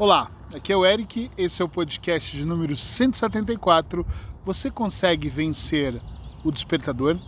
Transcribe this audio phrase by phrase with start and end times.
[0.00, 4.06] Olá, aqui é o Eric, esse é o podcast de número 174.
[4.46, 6.00] Você consegue vencer
[6.42, 7.18] o despertador?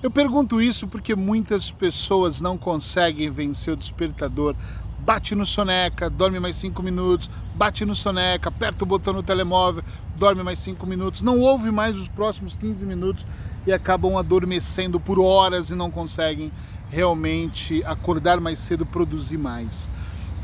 [0.00, 4.54] Eu pergunto isso porque muitas pessoas não conseguem vencer o despertador.
[5.00, 9.82] Bate no soneca, dorme mais 5 minutos, bate no soneca, aperta o botão no telemóvel,
[10.14, 13.26] dorme mais 5 minutos, não ouve mais os próximos 15 minutos
[13.66, 16.52] e acabam adormecendo por horas e não conseguem
[16.88, 19.88] realmente acordar mais cedo, produzir mais.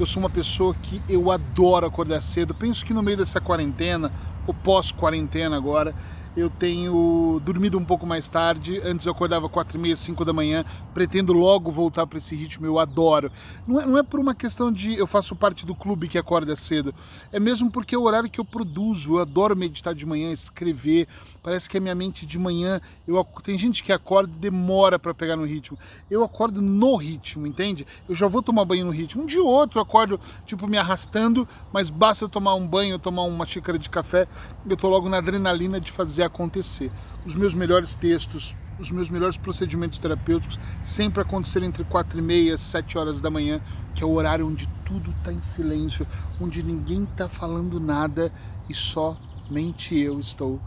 [0.03, 2.53] Eu sou uma pessoa que eu adoro acordar cedo.
[2.53, 4.11] Penso que no meio dessa quarentena,
[4.45, 5.95] ou pós-quarentena agora,
[6.37, 8.81] eu tenho dormido um pouco mais tarde.
[8.85, 10.65] Antes eu acordava quatro e meia, cinco da manhã.
[10.93, 12.67] Pretendo logo voltar para esse ritmo.
[12.67, 13.31] Eu adoro.
[13.65, 16.57] Não é, não é por uma questão de eu faço parte do clube que acorda
[16.57, 16.93] cedo.
[17.31, 19.15] É mesmo porque é o horário que eu produzo.
[19.15, 21.07] Eu adoro meditar de manhã, escrever.
[21.43, 22.81] Parece que a minha mente de manhã.
[23.07, 25.77] Eu, tem gente que acorda e demora para pegar no ritmo.
[26.09, 27.85] Eu acordo no ritmo, entende?
[28.09, 29.25] Eu já vou tomar banho no ritmo.
[29.25, 32.95] Um dia ou outro eu acordo, tipo, me arrastando, mas basta eu tomar um banho,
[32.95, 34.29] eu tomar uma xícara de café,
[34.65, 36.93] eu tô logo na adrenalina de fazer acontecer.
[37.27, 42.57] Os meus melhores textos, os meus melhores procedimentos terapêuticos sempre aconteceram entre 4 e meia,
[42.57, 43.61] 7 horas da manhã,
[43.97, 46.07] que é o horário onde tudo está em silêncio,
[46.41, 48.33] onde ninguém está falando nada
[48.69, 50.61] e somente eu estou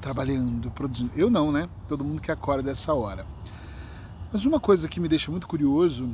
[0.00, 1.12] trabalhando, produzindo.
[1.16, 1.68] Eu não, né?
[1.88, 3.26] Todo mundo que acorda dessa hora.
[4.32, 6.10] Mas uma coisa que me deixa muito curioso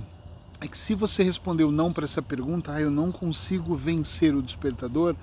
[0.61, 4.43] é que se você respondeu não para essa pergunta, ah, eu não consigo vencer o
[4.43, 5.15] despertador,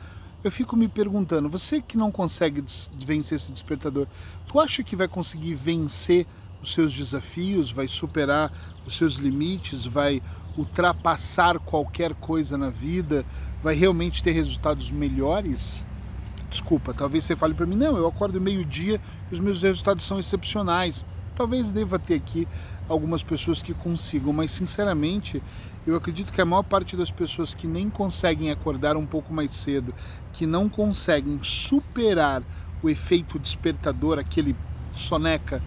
[0.44, 4.08] eu fico me perguntando, você que não consegue vencer esse despertador,
[4.46, 6.28] tu acha que vai conseguir vencer
[6.62, 8.52] os seus desafios, vai superar
[8.86, 10.22] os seus limites, vai
[10.58, 13.26] ultrapassar qualquer coisa na vida,
[13.64, 15.88] vai realmente ter resultados melhores?
[16.54, 19.02] Desculpa, talvez você fale para mim, não, eu acordo meio-dia
[19.32, 21.04] e os meus resultados são excepcionais.
[21.36, 22.48] Talvez deva ter aqui
[22.88, 25.42] algumas pessoas que consigam, mas sinceramente
[25.88, 29.52] eu acredito que a maior parte das pessoas que nem conseguem acordar um pouco mais
[29.52, 29.96] cedo,
[30.32, 32.44] que não conseguem superar
[32.84, 34.56] o efeito despertador, aquele
[34.94, 35.60] soneca,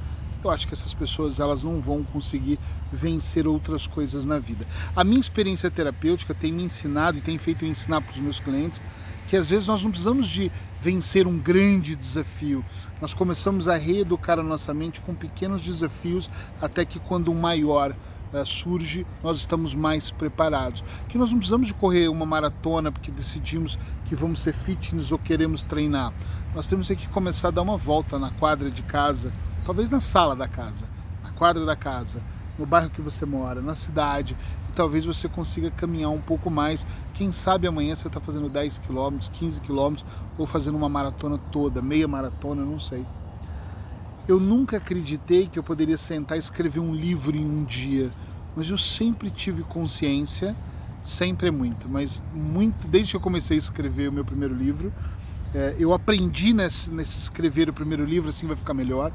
[0.45, 2.61] eu acho que essas pessoas elas não vão conseguir
[2.93, 4.65] vencer outras coisas na vida.
[4.95, 8.39] A minha experiência terapêutica tem me ensinado e tem feito eu ensinar para os meus
[8.39, 8.81] clientes
[9.27, 10.51] que às vezes nós não precisamos de
[10.81, 12.65] vencer um grande desafio.
[13.01, 17.95] Nós começamos a reeducar a nossa mente com pequenos desafios até que quando o maior
[18.33, 20.83] uh, surge, nós estamos mais preparados.
[21.09, 25.19] Que nós não precisamos de correr uma maratona porque decidimos que vamos ser fitness ou
[25.19, 26.13] queremos treinar.
[26.55, 29.33] Nós temos que começar a dar uma volta na quadra de casa,
[29.65, 30.87] talvez na sala da casa,
[31.23, 32.23] na quadra da casa,
[32.59, 34.37] no bairro que você mora, na cidade,
[34.75, 36.87] talvez você consiga caminhar um pouco mais.
[37.15, 40.07] Quem sabe amanhã você está fazendo 10 quilômetros, 15 quilômetros
[40.39, 43.05] ou fazendo uma maratona toda, meia maratona, não sei.
[44.29, 48.11] Eu nunca acreditei que eu poderia sentar e escrever um livro em um dia,
[48.57, 50.55] mas eu sempre tive consciência,
[51.05, 54.93] sempre é muito, mas muito desde que eu comecei a escrever o meu primeiro livro,
[55.55, 59.13] é, eu aprendi nesse, nesse escrever o primeiro livro, assim vai ficar melhor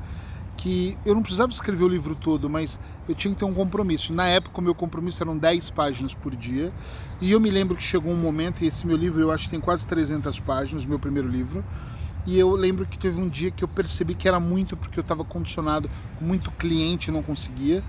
[0.57, 4.13] que eu não precisava escrever o livro todo, mas eu tinha que ter um compromisso.
[4.13, 6.71] Na época, o meu compromisso eram 10 páginas por dia,
[7.19, 9.51] e eu me lembro que chegou um momento, e esse meu livro eu acho que
[9.51, 11.63] tem quase 300 páginas, meu primeiro livro,
[12.25, 15.01] e eu lembro que teve um dia que eu percebi que era muito, porque eu
[15.01, 15.89] estava condicionado
[16.19, 17.83] com muito cliente não conseguia,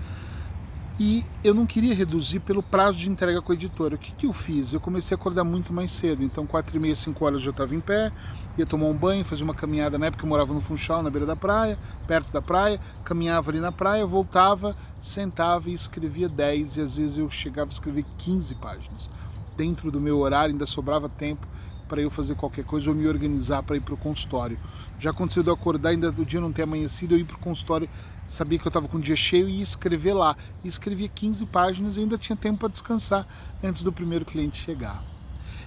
[0.99, 3.95] e eu não queria reduzir pelo prazo de entrega com a editora.
[3.95, 4.73] O que, que eu fiz?
[4.73, 6.23] Eu comecei a acordar muito mais cedo.
[6.23, 8.11] Então, quatro e meia, cinco horas eu já estava em pé,
[8.55, 9.97] ia tomar um banho, fazer uma caminhada.
[9.97, 12.79] Na época eu morava no Funchal, na beira da praia, perto da praia.
[13.03, 16.77] Caminhava ali na praia, voltava, sentava e escrevia 10.
[16.77, 19.09] E às vezes eu chegava a escrever 15 páginas.
[19.57, 21.47] Dentro do meu horário ainda sobrava tempo
[21.87, 24.57] para eu fazer qualquer coisa ou me organizar para ir para o consultório.
[24.99, 27.39] Já aconteceu de eu acordar ainda do dia não ter amanhecido, eu ir para o
[27.39, 27.89] consultório,
[28.33, 30.35] sabia que eu estava com o dia cheio e ia escrever lá.
[30.63, 33.27] E escrevia 15 páginas e ainda tinha tempo para descansar
[33.63, 35.03] antes do primeiro cliente chegar.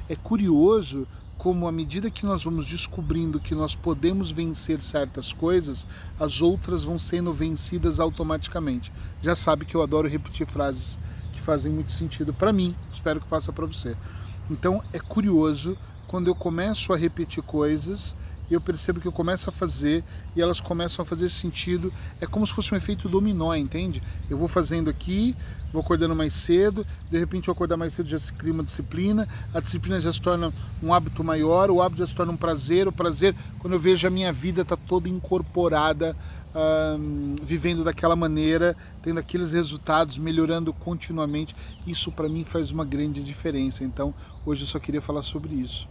[0.08, 1.06] É curioso
[1.38, 5.86] como à medida que nós vamos descobrindo que nós podemos vencer certas coisas,
[6.18, 8.92] as outras vão sendo vencidas automaticamente.
[9.22, 10.98] Já sabe que eu adoro repetir frases
[11.34, 13.96] que fazem muito sentido para mim, espero que faça para você.
[14.50, 18.16] Então é curioso quando eu começo a repetir coisas,
[18.54, 20.04] eu percebo que eu começo a fazer
[20.34, 21.92] e elas começam a fazer sentido.
[22.20, 24.02] É como se fosse um efeito dominó, entende?
[24.30, 25.36] Eu vou fazendo aqui,
[25.72, 29.28] vou acordando mais cedo, de repente eu acordar mais cedo já se cria uma disciplina,
[29.52, 30.52] a disciplina já se torna
[30.82, 34.06] um hábito maior, o hábito já se torna um prazer, o prazer, quando eu vejo
[34.06, 36.16] a minha vida está toda incorporada
[37.42, 41.54] vivendo daquela maneira, tendo aqueles resultados, melhorando continuamente,
[41.86, 43.84] isso para mim faz uma grande diferença.
[43.84, 44.14] Então,
[44.44, 45.86] hoje eu só queria falar sobre isso.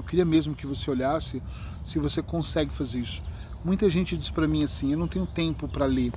[0.00, 1.42] Eu queria mesmo que você olhasse
[1.84, 3.22] se você consegue fazer isso.
[3.62, 6.10] Muita gente diz para mim assim: eu não tenho tempo para ler,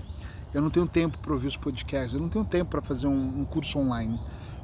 [0.54, 3.42] eu não tenho tempo para ouvir os podcasts, eu não tenho tempo para fazer um,
[3.42, 4.18] um curso online.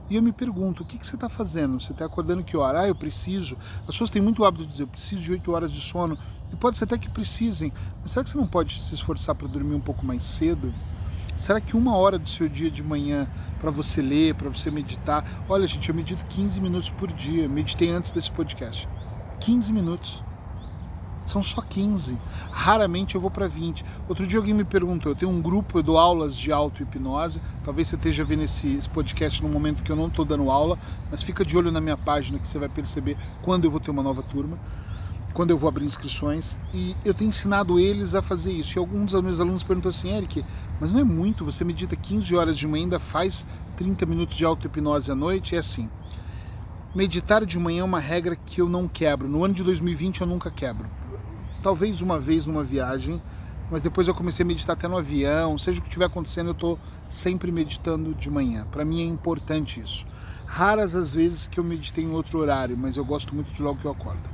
[0.09, 1.81] E eu me pergunto, o que, que você está fazendo?
[1.81, 2.81] Você está acordando que hora?
[2.81, 3.57] Ah, eu preciso.
[3.81, 6.17] As pessoas têm muito hábito de dizer, eu preciso de 8 horas de sono.
[6.51, 7.73] E pode ser até que precisem.
[8.01, 10.73] Mas será que você não pode se esforçar para dormir um pouco mais cedo?
[11.37, 13.27] Será que uma hora do seu dia de manhã
[13.59, 15.45] para você ler, para você meditar?
[15.47, 17.47] Olha, gente, eu medito 15 minutos por dia.
[17.47, 18.89] Meditei antes desse podcast.
[19.39, 20.23] 15 minutos.
[21.29, 22.17] São só 15.
[22.51, 23.85] Raramente eu vou para 20.
[24.07, 27.39] Outro dia alguém me perguntou, eu tenho um grupo, eu dou aulas de auto-hipnose.
[27.63, 30.79] Talvez você esteja vendo esse, podcast no momento que eu não estou dando aula,
[31.11, 33.91] mas fica de olho na minha página que você vai perceber quando eu vou ter
[33.91, 34.57] uma nova turma,
[35.31, 36.59] quando eu vou abrir inscrições.
[36.73, 38.75] E eu tenho ensinado eles a fazer isso.
[38.75, 40.43] E alguns dos meus alunos perguntou assim, Eric,
[40.81, 43.45] mas não é muito, você medita 15 horas de manhã, ainda faz
[43.77, 45.55] 30 minutos de auto-hipnose à noite?
[45.55, 45.87] É assim.
[46.93, 49.27] Meditar de manhã é uma regra que eu não quebro.
[49.27, 50.89] No ano de 2020 eu nunca quebro
[51.61, 53.21] talvez uma vez numa viagem,
[53.69, 56.53] mas depois eu comecei a meditar até no avião, seja o que estiver acontecendo, eu
[56.53, 58.65] estou sempre meditando de manhã.
[58.71, 60.05] Para mim é importante isso.
[60.45, 63.79] Raras as vezes que eu meditei em outro horário, mas eu gosto muito de logo
[63.79, 64.27] que eu acordo.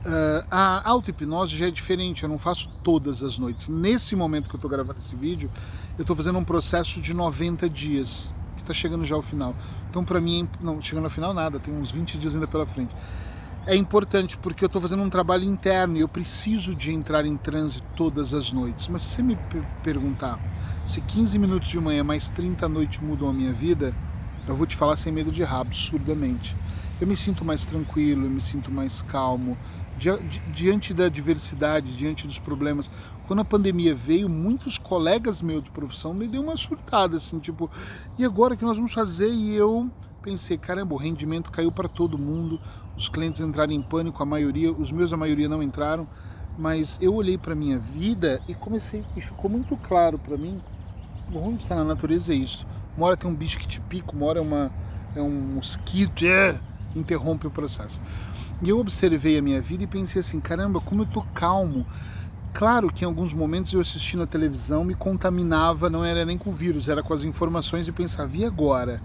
[0.00, 3.68] Uh, a auto-hipnose já é diferente, eu não faço todas as noites.
[3.68, 5.50] Nesse momento que eu estou gravando esse vídeo,
[5.98, 9.54] eu estou fazendo um processo de 90 dias, que está chegando já ao final.
[9.88, 12.94] Então, para mim, não chegando ao final, nada, tem uns 20 dias ainda pela frente
[13.66, 17.36] é importante porque eu estou fazendo um trabalho interno e eu preciso de entrar em
[17.36, 18.88] transe todas as noites.
[18.88, 19.38] Mas se você me
[19.82, 20.40] perguntar
[20.86, 23.94] se 15 minutos de manhã mais 30 à noite mudam a minha vida,
[24.48, 26.56] eu vou te falar sem medo de errar, absurdamente.
[27.00, 29.56] Eu me sinto mais tranquilo, eu me sinto mais calmo.
[30.52, 32.90] diante da diversidade, diante dos problemas.
[33.26, 37.70] Quando a pandemia veio, muitos colegas meus de profissão me deu uma surtada, assim, tipo,
[38.18, 39.30] e agora o que nós vamos fazer?
[39.30, 42.60] E eu pensei, caramba, o rendimento caiu para todo mundo,
[42.96, 46.06] os clientes entraram em pânico, a maioria, os meus a maioria não entraram,
[46.58, 50.60] mas eu olhei para minha vida e comecei, e ficou muito claro para mim,
[51.32, 52.66] o ruim na natureza é isso.
[52.96, 54.70] Uma hora tem um bicho que te pica, uma hora é, uma,
[55.14, 56.58] é um mosquito, é,
[56.94, 58.00] interrompe o processo.
[58.62, 61.86] E eu observei a minha vida e pensei assim, caramba, como eu tô calmo.
[62.52, 66.50] Claro que em alguns momentos eu assisti na televisão, me contaminava, não era nem com
[66.50, 69.00] o vírus, era com as informações e pensava, e agora?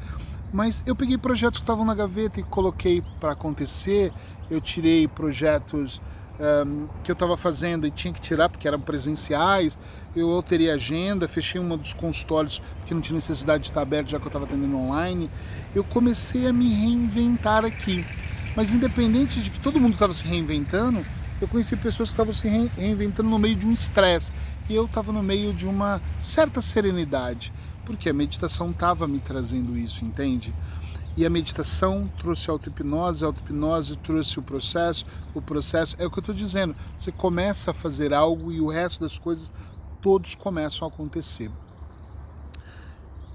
[0.52, 4.12] Mas eu peguei projetos que estavam na gaveta e coloquei para acontecer.
[4.50, 6.02] Eu tirei projetos
[6.40, 9.78] um, que eu estava fazendo e tinha que tirar porque eram presenciais.
[10.16, 14.10] Eu alterei a agenda, fechei um dos consultórios que não tinha necessidade de estar aberto
[14.10, 15.30] já que eu estava atendendo online.
[15.74, 18.06] Eu comecei a me reinventar aqui.
[18.56, 21.06] Mas independente de que todo mundo estava se reinventando,
[21.42, 24.32] eu conheci pessoas que estavam se reinventando no meio de um estresse.
[24.70, 27.52] E eu estava no meio de uma certa serenidade
[27.86, 30.54] porque a meditação estava me trazendo isso, entende?
[31.18, 36.12] E a meditação trouxe a auto-hipnose, a auto-hipnose trouxe o processo, o processo, é o
[36.12, 39.50] que eu estou dizendo, você começa a fazer algo e o resto das coisas
[40.02, 41.50] todos começam a acontecer.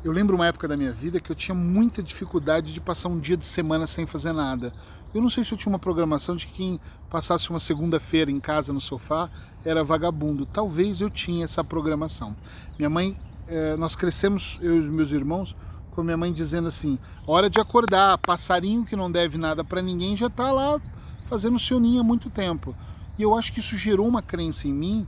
[0.04, 3.18] Eu lembro uma época da minha vida que eu tinha muita dificuldade de passar um
[3.18, 4.72] dia de semana sem fazer nada.
[5.12, 6.80] Eu não sei se eu tinha uma programação de que quem
[7.10, 9.28] passasse uma segunda-feira em casa no sofá
[9.64, 10.46] era vagabundo.
[10.46, 12.36] Talvez eu tinha essa programação.
[12.78, 13.18] Minha mãe
[13.48, 15.56] é, nós crescemos, eu e meus irmãos,
[16.00, 19.82] com a minha mãe dizendo assim: hora de acordar, passarinho que não deve nada para
[19.82, 20.80] ninguém já está lá
[21.26, 22.74] fazendo seu ninho há muito tempo.
[23.18, 25.06] E eu acho que isso gerou uma crença em mim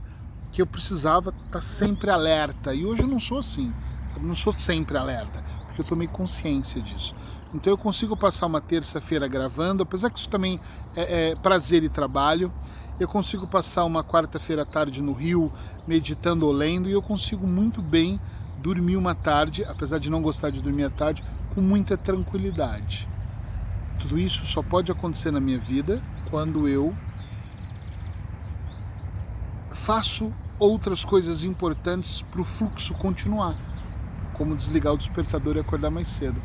[0.51, 2.73] que eu precisava estar tá sempre alerta.
[2.73, 3.73] E hoje eu não sou assim,
[4.13, 4.25] sabe?
[4.25, 7.15] não sou sempre alerta, porque eu tomei consciência disso.
[7.53, 10.59] Então eu consigo passar uma terça-feira gravando, apesar que isso também
[10.95, 12.53] é, é prazer e trabalho.
[12.99, 15.51] Eu consigo passar uma quarta-feira à tarde no Rio
[15.87, 18.19] meditando ou lendo e eu consigo muito bem
[18.63, 21.21] dormir uma tarde, apesar de não gostar de dormir à tarde,
[21.53, 23.09] com muita tranquilidade.
[23.99, 26.95] Tudo isso só pode acontecer na minha vida quando eu
[29.71, 33.55] faço outras coisas importantes para o fluxo continuar,
[34.33, 36.41] como desligar o despertador e acordar mais cedo.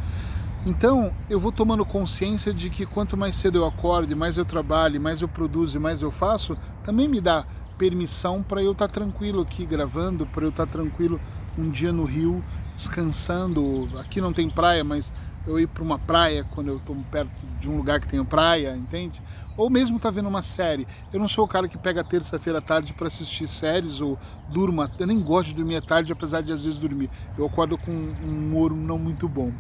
[0.66, 5.00] Então, eu vou tomando consciência de que quanto mais cedo eu acordo, mais eu trabalho,
[5.00, 7.46] mais eu produzo e mais eu faço, também me dá
[7.78, 11.20] permissão para eu estar tá tranquilo aqui gravando, para eu estar tá tranquilo
[11.56, 12.42] um dia no Rio,
[12.74, 13.88] descansando.
[13.98, 15.12] Aqui não tem praia, mas
[15.46, 17.30] eu ir para uma praia quando eu estou perto
[17.60, 19.22] de um lugar que tem praia, entende?
[19.56, 20.86] Ou mesmo tá vendo uma série.
[21.12, 24.16] Eu não sou o cara que pega terça-feira à tarde para assistir séries ou
[24.48, 24.90] durma.
[24.98, 27.10] Eu nem gosto de dormir à tarde, apesar de às vezes dormir.
[27.36, 29.52] Eu acordo com um humor não muito bom.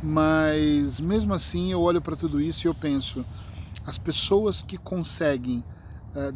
[0.00, 3.24] Mas mesmo assim eu olho para tudo isso e eu penso,
[3.84, 5.64] as pessoas que conseguem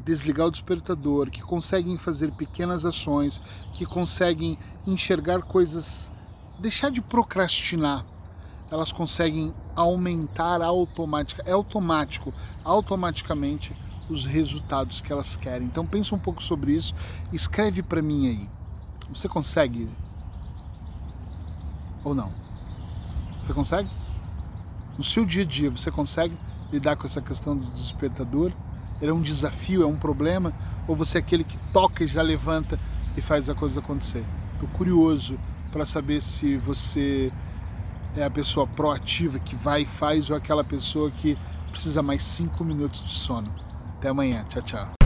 [0.04, 3.40] desligar o despertador, que conseguem fazer pequenas ações,
[3.75, 6.11] que conseguem enxergar coisas,
[6.59, 8.04] deixar de procrastinar,
[8.71, 12.33] elas conseguem aumentar automática, é automático,
[12.64, 13.76] automaticamente
[14.09, 15.66] os resultados que elas querem.
[15.66, 16.95] Então pensa um pouco sobre isso,
[17.33, 18.49] escreve para mim aí.
[19.11, 19.88] Você consegue
[22.02, 22.33] ou não?
[23.42, 23.90] Você consegue?
[24.97, 26.37] No seu dia a dia, você consegue
[26.73, 28.52] lidar com essa questão do despertador?
[29.00, 30.53] Ele é um desafio, é um problema?
[30.88, 32.79] Ou você é aquele que toca e já levanta
[33.17, 34.25] e faz a coisa acontecer?
[34.55, 35.38] Estou curioso
[35.71, 37.33] para saber se você
[38.17, 41.37] é a pessoa proativa que vai e faz ou aquela pessoa que
[41.71, 43.55] precisa mais cinco minutos de sono.
[43.99, 44.45] Até amanhã.
[44.49, 45.06] Tchau, tchau.